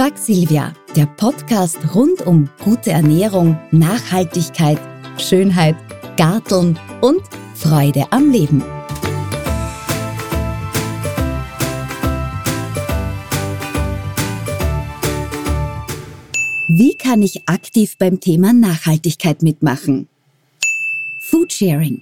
[0.00, 4.78] Frag Silvia, der Podcast rund um gute Ernährung, Nachhaltigkeit,
[5.18, 5.76] Schönheit,
[6.16, 7.20] Garteln und
[7.54, 8.64] Freude am Leben.
[16.70, 20.08] Wie kann ich aktiv beim Thema Nachhaltigkeit mitmachen?
[21.28, 22.00] Foodsharing.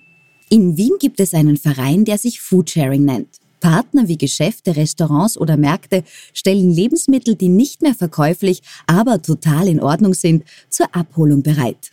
[0.51, 3.41] In Wien gibt es einen Verein, der sich Foodsharing nennt.
[3.69, 9.83] Partner wie Geschäfte, Restaurants oder Märkte stellen Lebensmittel, die nicht mehr verkäuflich, aber total in
[9.83, 11.91] Ordnung sind, zur Abholung bereit.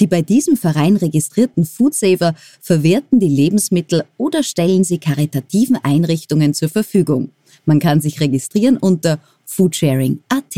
[0.00, 6.68] Die bei diesem Verein registrierten Foodsaver verwerten die Lebensmittel oder stellen sie karitativen Einrichtungen zur
[6.68, 7.30] Verfügung.
[7.64, 10.56] Man kann sich registrieren unter foodsharing.at.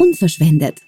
[0.00, 0.80] Unverschwendet.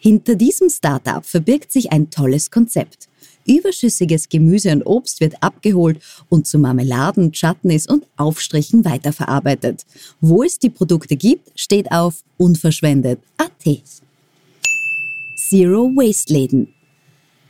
[0.00, 3.08] Hinter diesem Startup verbirgt sich ein tolles Konzept.
[3.46, 9.84] Überschüssiges Gemüse und Obst wird abgeholt und zu Marmeladen, Chutneys und Aufstrichen weiterverarbeitet.
[10.20, 13.50] Wo es die Produkte gibt, steht auf unverschwendet.at.
[15.48, 16.68] Zero Waste Läden.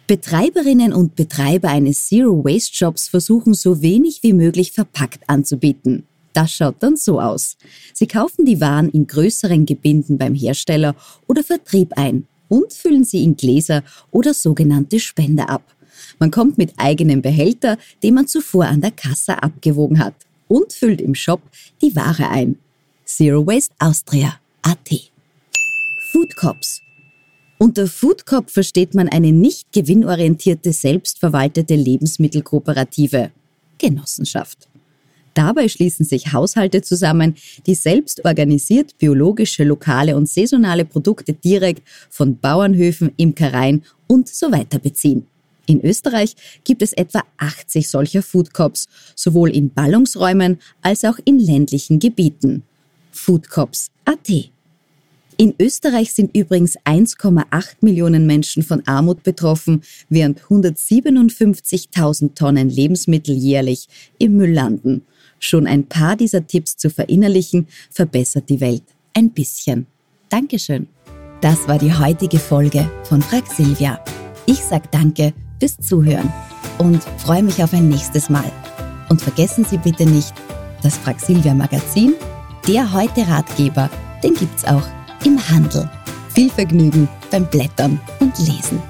[0.06, 6.06] Betreiberinnen und Betreiber eines Zero Waste Shops versuchen so wenig wie möglich verpackt anzubieten.
[6.34, 7.56] Das schaut dann so aus.
[7.94, 10.94] Sie kaufen die Waren in größeren Gebinden beim Hersteller
[11.26, 15.62] oder Vertrieb ein und füllen sie in Gläser oder sogenannte Spender ab.
[16.18, 20.14] Man kommt mit eigenem Behälter, den man zuvor an der Kasse abgewogen hat
[20.48, 21.42] und füllt im Shop
[21.82, 22.58] die Ware ein.
[23.04, 25.10] Zero Waste Austria AT.
[26.12, 26.80] Food Cops.
[27.58, 33.30] Unter Food Cop versteht man eine nicht gewinnorientierte, selbstverwaltete Lebensmittelkooperative.
[33.78, 34.68] Genossenschaft.
[35.34, 37.34] Dabei schließen sich Haushalte zusammen,
[37.66, 44.78] die selbst organisiert biologische, lokale und saisonale Produkte direkt von Bauernhöfen, Imkereien und so weiter
[44.78, 45.26] beziehen.
[45.66, 46.34] In Österreich
[46.64, 52.62] gibt es etwa 80 solcher Food Cops, sowohl in Ballungsräumen als auch in ländlichen Gebieten.
[53.12, 54.50] Foodcops.at
[55.36, 63.88] in Österreich sind übrigens 1,8 Millionen Menschen von Armut betroffen, während 157.000 Tonnen Lebensmittel jährlich
[64.18, 65.02] im Müll landen.
[65.40, 69.86] Schon ein paar dieser Tipps zu verinnerlichen, verbessert die Welt ein bisschen.
[70.28, 70.86] Dankeschön.
[71.40, 74.02] Das war die heutige Folge von Frag Silvia.
[74.46, 76.32] Ich sag Danke fürs Zuhören
[76.78, 78.50] und freue mich auf ein nächstes Mal.
[79.08, 80.32] Und vergessen Sie bitte nicht,
[80.82, 82.14] das Frag Silvia Magazin,
[82.66, 83.90] der heute Ratgeber,
[84.22, 84.86] den gibt's auch
[85.24, 85.88] im Handel.
[86.34, 88.82] Viel Vergnügen beim Blättern und Lesen.